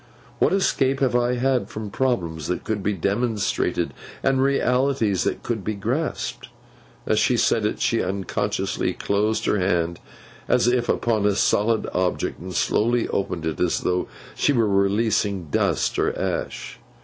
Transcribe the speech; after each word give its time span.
What 0.39 0.51
escape 0.51 0.99
have 1.01 1.15
I 1.15 1.35
had 1.35 1.69
from 1.69 1.91
problems 1.91 2.47
that 2.47 2.63
could 2.63 2.81
be 2.81 2.93
demonstrated, 2.93 3.93
and 4.23 4.41
realities 4.41 5.25
that 5.25 5.43
could 5.43 5.63
be 5.63 5.75
grasped?' 5.75 6.49
As 7.05 7.19
she 7.19 7.37
said 7.37 7.67
it, 7.67 7.79
she 7.79 8.01
unconsciously 8.01 8.93
closed 8.93 9.45
her 9.45 9.59
hand, 9.59 9.99
as 10.47 10.67
if 10.67 10.89
upon 10.89 11.27
a 11.27 11.35
solid 11.35 11.87
object, 11.93 12.39
and 12.39 12.55
slowly 12.55 13.07
opened 13.09 13.45
it 13.45 13.59
as 13.59 13.81
though 13.81 14.07
she 14.35 14.51
were 14.51 14.67
releasing 14.67 15.49
dust 15.51 15.99
or 15.99 16.17
ash. 16.17 16.79